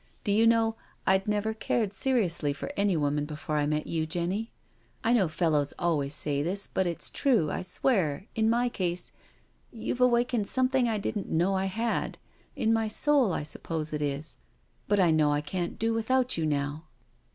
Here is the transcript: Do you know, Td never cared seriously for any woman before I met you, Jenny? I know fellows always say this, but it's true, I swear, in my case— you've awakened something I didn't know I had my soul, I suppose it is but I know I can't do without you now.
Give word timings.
Do 0.23 0.31
you 0.31 0.47
know, 0.47 0.77
Td 1.05 1.27
never 1.27 1.53
cared 1.53 1.93
seriously 1.93 2.53
for 2.53 2.71
any 2.75 2.97
woman 2.97 3.25
before 3.25 3.57
I 3.57 3.67
met 3.67 3.85
you, 3.85 4.07
Jenny? 4.07 4.51
I 5.03 5.13
know 5.13 5.27
fellows 5.27 5.75
always 5.77 6.15
say 6.15 6.41
this, 6.41 6.67
but 6.67 6.87
it's 6.87 7.07
true, 7.11 7.51
I 7.51 7.61
swear, 7.61 8.25
in 8.33 8.49
my 8.49 8.67
case— 8.67 9.11
you've 9.71 10.01
awakened 10.01 10.47
something 10.47 10.89
I 10.89 10.97
didn't 10.97 11.29
know 11.29 11.53
I 11.55 11.65
had 11.65 12.17
my 12.57 12.87
soul, 12.87 13.31
I 13.31 13.43
suppose 13.43 13.93
it 13.93 14.01
is 14.01 14.39
but 14.87 14.99
I 14.99 15.11
know 15.11 15.31
I 15.33 15.41
can't 15.41 15.77
do 15.77 15.93
without 15.93 16.35
you 16.35 16.47
now. 16.47 16.85